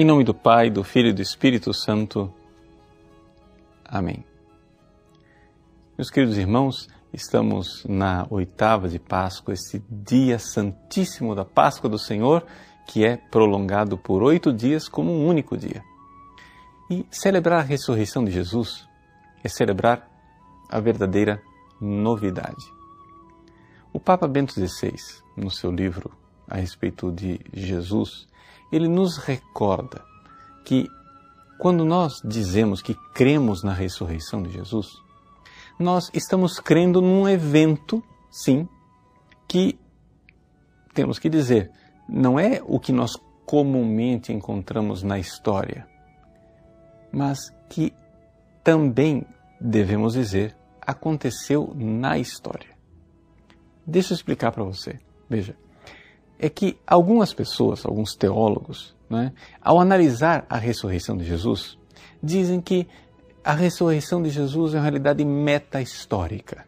Em 0.00 0.04
nome 0.04 0.22
do 0.22 0.32
Pai, 0.32 0.70
do 0.70 0.84
Filho 0.84 1.08
e 1.08 1.12
do 1.12 1.20
Espírito 1.20 1.74
Santo. 1.74 2.32
Amém. 3.84 4.24
Meus 5.98 6.08
queridos 6.08 6.38
irmãos, 6.38 6.88
estamos 7.12 7.84
na 7.84 8.24
oitava 8.30 8.88
de 8.88 9.00
Páscoa, 9.00 9.54
esse 9.54 9.84
dia 9.90 10.38
santíssimo 10.38 11.34
da 11.34 11.44
Páscoa 11.44 11.90
do 11.90 11.98
Senhor, 11.98 12.46
que 12.86 13.04
é 13.04 13.16
prolongado 13.16 13.98
por 13.98 14.22
oito 14.22 14.52
dias 14.52 14.88
como 14.88 15.10
um 15.10 15.26
único 15.26 15.56
dia. 15.56 15.82
E 16.88 17.04
celebrar 17.10 17.58
a 17.58 17.64
ressurreição 17.64 18.24
de 18.24 18.30
Jesus 18.30 18.88
é 19.42 19.48
celebrar 19.48 20.08
a 20.70 20.78
verdadeira 20.78 21.42
novidade. 21.80 22.72
O 23.92 23.98
Papa 23.98 24.28
Bento 24.28 24.52
XVI, 24.52 24.94
no 25.36 25.50
seu 25.50 25.72
livro 25.72 26.12
a 26.46 26.54
respeito 26.54 27.10
de 27.10 27.40
Jesus, 27.52 28.28
ele 28.70 28.88
nos 28.88 29.16
recorda 29.16 30.04
que 30.64 30.88
quando 31.58 31.84
nós 31.84 32.20
dizemos 32.24 32.80
que 32.80 32.94
cremos 33.14 33.62
na 33.62 33.72
ressurreição 33.72 34.42
de 34.42 34.50
Jesus, 34.50 34.92
nós 35.78 36.10
estamos 36.12 36.60
crendo 36.60 37.00
num 37.00 37.28
evento, 37.28 38.02
sim, 38.30 38.68
que 39.46 39.78
temos 40.94 41.18
que 41.18 41.28
dizer, 41.28 41.70
não 42.08 42.38
é 42.38 42.62
o 42.64 42.78
que 42.78 42.92
nós 42.92 43.16
comumente 43.46 44.32
encontramos 44.32 45.02
na 45.02 45.18
história, 45.18 45.88
mas 47.12 47.50
que 47.68 47.92
também 48.62 49.24
devemos 49.60 50.12
dizer 50.12 50.56
aconteceu 50.80 51.72
na 51.74 52.18
história. 52.18 52.76
Deixa 53.86 54.12
eu 54.12 54.16
explicar 54.16 54.52
para 54.52 54.64
você. 54.64 54.98
Veja, 55.28 55.56
é 56.38 56.48
que 56.48 56.78
algumas 56.86 57.34
pessoas, 57.34 57.84
alguns 57.84 58.14
teólogos, 58.14 58.94
né, 59.10 59.32
ao 59.60 59.80
analisar 59.80 60.46
a 60.48 60.56
ressurreição 60.56 61.16
de 61.16 61.24
Jesus, 61.24 61.78
dizem 62.22 62.60
que 62.60 62.86
a 63.44 63.52
ressurreição 63.52 64.22
de 64.22 64.30
Jesus 64.30 64.74
é 64.74 64.76
uma 64.76 64.82
realidade 64.82 65.24
meta-histórica, 65.24 66.66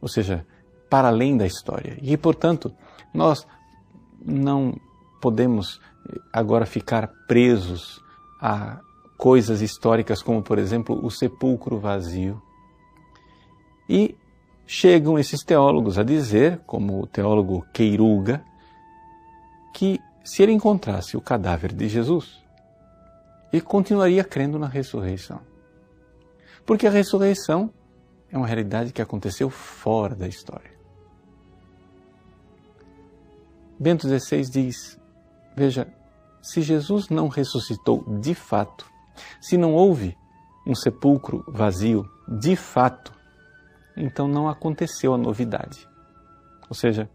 ou 0.00 0.08
seja, 0.08 0.46
para 0.88 1.08
além 1.08 1.36
da 1.36 1.46
história. 1.46 1.96
E, 2.02 2.16
portanto, 2.16 2.72
nós 3.14 3.46
não 4.24 4.74
podemos 5.20 5.80
agora 6.32 6.66
ficar 6.66 7.08
presos 7.26 8.00
a 8.40 8.80
coisas 9.16 9.60
históricas 9.60 10.22
como, 10.22 10.42
por 10.42 10.58
exemplo, 10.58 10.98
o 11.04 11.10
sepulcro 11.10 11.78
vazio. 11.78 12.40
E 13.88 14.16
chegam 14.66 15.18
esses 15.18 15.42
teólogos 15.42 15.98
a 15.98 16.02
dizer, 16.02 16.60
como 16.66 17.02
o 17.02 17.06
teólogo 17.06 17.64
Queiruga, 17.72 18.44
que 19.72 20.00
se 20.24 20.42
ele 20.42 20.52
encontrasse 20.52 21.16
o 21.16 21.20
cadáver 21.20 21.72
de 21.72 21.88
Jesus, 21.88 22.42
ele 23.52 23.62
continuaria 23.62 24.22
crendo 24.22 24.58
na 24.58 24.66
ressurreição. 24.66 25.40
Porque 26.64 26.86
a 26.86 26.90
ressurreição 26.90 27.72
é 28.30 28.36
uma 28.36 28.46
realidade 28.46 28.92
que 28.92 29.02
aconteceu 29.02 29.50
fora 29.50 30.14
da 30.14 30.28
história. 30.28 30.70
Bento 33.78 34.06
XVI 34.06 34.42
diz: 34.42 35.00
Veja, 35.56 35.88
se 36.42 36.62
Jesus 36.62 37.08
não 37.08 37.28
ressuscitou 37.28 38.04
de 38.20 38.34
fato, 38.34 38.86
se 39.40 39.56
não 39.56 39.74
houve 39.74 40.16
um 40.66 40.74
sepulcro 40.74 41.44
vazio 41.48 42.08
de 42.28 42.54
fato, 42.54 43.12
então 43.96 44.28
não 44.28 44.48
aconteceu 44.48 45.14
a 45.14 45.18
novidade. 45.18 45.88
Ou 46.68 46.74
seja, 46.74 47.10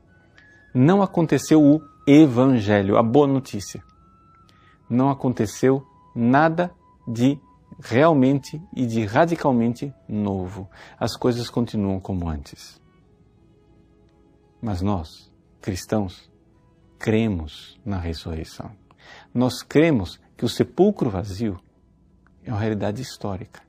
não 0.73 1.01
aconteceu 1.01 1.63
o 1.63 1.81
evangelho, 2.05 2.97
a 2.97 3.03
boa 3.03 3.27
notícia. 3.27 3.83
Não 4.89 5.09
aconteceu 5.09 5.85
nada 6.15 6.73
de 7.07 7.39
realmente 7.79 8.61
e 8.75 8.85
de 8.85 9.05
radicalmente 9.05 9.93
novo. 10.07 10.69
As 10.99 11.17
coisas 11.17 11.49
continuam 11.49 11.99
como 11.99 12.29
antes. 12.29 12.81
Mas 14.61 14.81
nós, 14.81 15.31
cristãos, 15.61 16.31
cremos 16.97 17.79
na 17.85 17.97
ressurreição. 17.97 18.71
Nós 19.33 19.61
cremos 19.61 20.19
que 20.37 20.45
o 20.45 20.49
sepulcro 20.49 21.09
vazio 21.09 21.59
é 22.43 22.51
uma 22.51 22.59
realidade 22.59 23.01
histórica. 23.01 23.61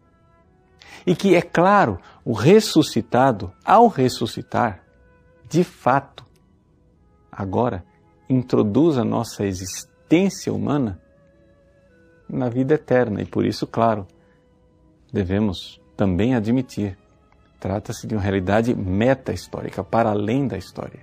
E 1.06 1.14
que, 1.14 1.34
é 1.34 1.42
claro, 1.42 1.98
o 2.24 2.32
ressuscitado, 2.32 3.52
ao 3.64 3.88
ressuscitar, 3.88 4.82
de 5.48 5.62
fato, 5.62 6.24
agora 7.30 7.84
introduz 8.28 8.98
a 8.98 9.04
nossa 9.04 9.44
existência 9.44 10.52
humana 10.52 11.00
na 12.28 12.48
vida 12.48 12.74
eterna. 12.74 13.22
E 13.22 13.26
por 13.26 13.44
isso, 13.44 13.66
claro, 13.66 14.06
devemos 15.12 15.80
também 15.96 16.34
admitir, 16.34 16.96
trata-se 17.58 18.06
de 18.06 18.14
uma 18.14 18.22
realidade 18.22 18.74
meta-histórica, 18.74 19.82
para 19.82 20.10
além 20.10 20.46
da 20.46 20.58
história. 20.58 21.00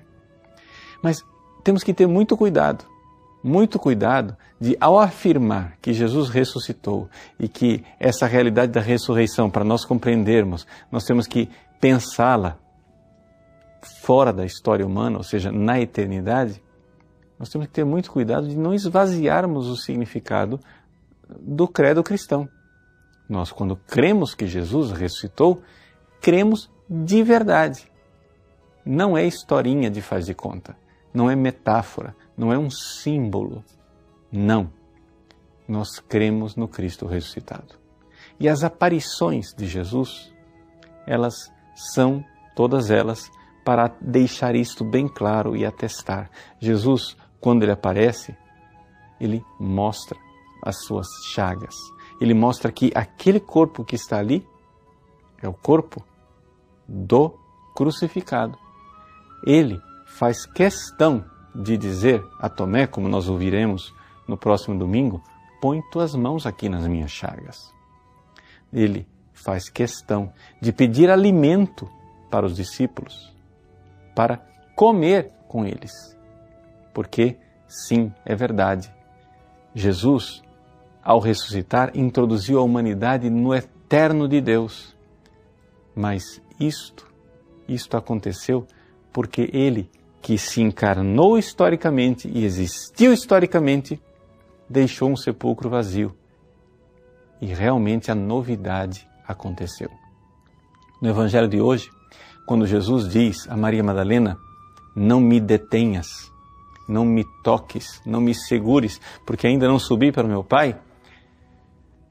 Mas 1.01 1.23
temos 1.63 1.84
que 1.84 1.94
ter 1.94 2.07
muito 2.07 2.38
cuidado, 2.38 2.85
muito 3.44 3.79
cuidado 3.79 4.38
de, 4.59 4.78
ao 4.79 5.00
afirmar 5.00 5.78
que 5.81 5.94
Jesus 5.94 6.29
ressuscitou 6.29 7.09
e 7.40 7.47
que 7.47 7.84
essa 8.00 8.25
realidade 8.25 8.72
da 8.72 8.81
ressurreição, 8.81 9.50
para 9.50 9.63
nós 9.63 9.84
compreendermos, 9.84 10.66
nós 10.91 11.03
temos 11.03 11.28
que 11.28 11.50
pensá-la 11.79 12.57
fora 14.01 14.31
da 14.31 14.45
história 14.45 14.85
humana, 14.85 15.17
ou 15.17 15.23
seja, 15.23 15.51
na 15.51 15.79
eternidade, 15.79 16.61
nós 17.44 17.50
temos 17.50 17.68
que 17.68 17.74
ter 17.74 17.84
muito 17.84 18.09
cuidado 18.09 18.48
de 18.48 18.58
não 18.58 18.74
esvaziarmos 18.74 19.68
o 19.68 19.76
significado 19.76 20.62
do 21.42 21.68
credo 21.68 22.02
cristão. 22.02 22.48
Nós, 23.28 23.52
quando 23.52 23.76
cremos 23.76 24.34
que 24.34 24.48
Jesus 24.48 24.92
ressuscitou, 24.92 25.62
cremos 26.22 26.72
de 26.90 27.22
verdade. 27.22 27.92
Não 28.86 29.18
é 29.18 29.26
historinha 29.26 29.92
de 29.92 30.02
faz 30.02 30.26
de 30.26 30.34
conta, 30.34 30.78
não 31.14 31.30
é 31.30 31.36
metáfora, 31.36 32.16
não 32.38 32.53
é 32.53 32.58
um 32.58 32.70
símbolo. 32.70 33.62
Não. 34.32 34.72
Nós 35.68 36.00
cremos 36.00 36.56
no 36.56 36.70
Cristo 36.70 37.06
ressuscitado. 37.06 37.76
E 38.40 38.48
as 38.48 38.64
aparições 38.64 39.53
de 39.53 39.68
Jesus, 39.68 40.34
elas 41.06 41.52
são, 41.76 42.24
todas 42.56 42.90
elas, 42.90 43.30
para 43.66 43.94
deixar 44.00 44.56
isto 44.56 44.86
bem 44.86 45.09
claro 45.09 45.58
e 45.58 45.66
atestar. 45.66 46.30
Jesus, 46.58 47.18
quando 47.44 47.64
ele 47.64 47.74
aparece, 47.74 48.34
ele 49.20 49.44
mostra 49.59 50.18
as 50.62 50.81
suas 50.86 51.08
chagas. 51.34 51.76
Ele 52.22 52.34
mostra 52.34 52.72
que 52.72 52.90
aquele 52.96 53.38
corpo 53.38 53.84
que 53.84 53.98
está 53.98 54.18
ali 54.18 54.48
é 55.42 55.48
o 55.50 55.53
corpo 55.53 56.02
do 56.88 57.38
crucificado. 57.76 58.58
Ele 59.46 59.78
faz 60.06 60.46
questão 60.46 61.26
de 61.53 61.76
dizer 61.76 62.24
a 62.40 62.48
Tomé, 62.48 62.88
como 62.88 63.09
nós 63.09 63.28
ouviremos 63.28 63.94
no 64.26 64.38
próximo 64.38 64.80
domingo: 64.80 65.22
põe 65.62 65.82
tuas 65.92 66.16
mãos 66.16 66.46
aqui 66.46 66.70
nas 66.70 66.88
minhas 66.88 67.12
chagas. 67.12 67.74
Ele 68.72 69.06
faz 69.34 69.70
questão 69.70 70.32
de 70.62 70.72
pedir 70.72 71.09
alimento 71.09 71.90
para 72.32 72.46
os 72.46 72.56
discípulos, 72.56 73.36
para 74.16 74.38
comer 74.78 75.30
com 75.50 75.66
eles. 75.66 76.14
Porque, 76.94 77.38
sim, 77.68 78.14
é 78.26 78.36
verdade, 78.36 78.94
Jesus 79.74 80.44
ao 81.04 81.20
ressuscitar, 81.20 81.92
introduziu 81.94 82.59
a 82.59 82.64
humanidade 82.64 83.30
no 83.30 83.54
eterno 83.54 84.28
de 84.28 84.40
Deus. 84.40 84.96
Mas 85.94 86.42
isto, 86.59 87.12
isto 87.68 87.98
aconteceu 87.98 88.66
porque 89.12 89.50
ele, 89.53 89.90
que 90.22 90.38
se 90.38 90.62
encarnou 90.62 91.38
historicamente 91.38 92.29
e 92.29 92.46
existiu 92.46 93.12
historicamente, 93.12 94.02
deixou 94.70 95.12
um 95.12 95.17
sepulcro 95.17 95.70
vazio. 95.70 96.16
E 97.41 97.47
realmente 97.47 98.09
a 98.09 98.16
novidade 98.16 99.06
aconteceu. 99.28 99.90
No 101.02 101.09
evangelho 101.09 101.50
de 101.50 101.59
hoje, 101.59 101.90
quando 102.47 102.66
Jesus 102.66 103.09
diz 103.09 103.46
a 103.50 103.58
Maria 103.58 103.84
Madalena: 103.84 104.38
Não 104.96 105.20
me 105.20 105.41
detenhas, 105.41 106.32
não 106.88 107.06
me 107.06 107.26
toques, 107.44 108.02
não 108.06 108.22
me 108.22 108.34
segures, 108.34 109.00
porque 109.26 109.47
ainda 109.47 109.68
não 109.68 109.80
subi 109.80 110.12
para 110.12 110.26
o 110.26 110.30
meu 110.30 110.44
Pai 110.44 110.80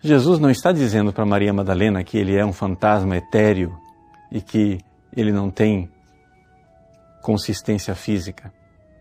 Jesus 0.04 0.40
não 0.40 0.50
está 0.50 0.72
dizendo 0.72 1.12
para 1.12 1.24
Maria 1.24 1.52
Madalena 1.52 2.02
que 2.02 2.18
ele 2.18 2.36
é 2.36 2.44
um 2.44 2.52
fantasma 2.52 3.16
etéreo 3.16 3.78
e 4.32 4.40
que 4.40 4.80
ele 5.16 5.30
não 5.30 5.48
tem 5.48 5.88
consistência 7.22 7.94
física. 7.94 8.52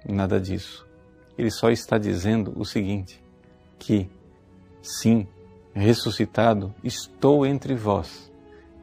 Nada 0.08 0.40
disso. 0.40 0.88
Ele 1.36 1.50
só 1.50 1.72
está 1.72 1.98
dizendo 1.98 2.54
o 2.56 2.64
seguinte: 2.64 3.20
que 3.80 4.08
sim, 4.80 5.28
ressuscitado, 5.74 6.72
estou 6.84 7.48
entre 7.48 7.74
vós, 7.74 8.32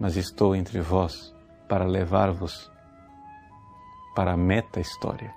mas 0.00 0.16
estou 0.16 0.56
entre 0.56 0.80
vós 0.80 1.32
para 1.68 1.84
levar-vos 1.84 2.68
para 4.16 4.32
a 4.32 4.36
meta 4.36 4.80
história, 4.80 5.32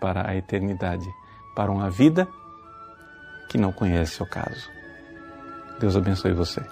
para 0.00 0.28
a 0.28 0.36
eternidade, 0.36 1.08
para 1.54 1.70
uma 1.70 1.90
vida 1.90 2.28
que 3.48 3.58
não 3.58 3.72
conhece 3.72 4.22
o 4.22 4.26
caso. 4.26 4.70
Deus 5.78 5.96
abençoe 5.96 6.32
você. 6.32 6.62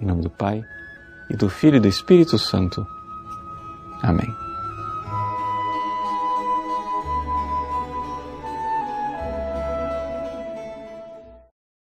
Em 0.00 0.06
nome 0.06 0.22
do 0.22 0.30
Pai, 0.30 0.62
e 1.30 1.36
do 1.36 1.48
Filho 1.48 1.76
e 1.76 1.80
do 1.80 1.88
Espírito 1.88 2.38
Santo. 2.38 2.86
Amém. 4.02 4.45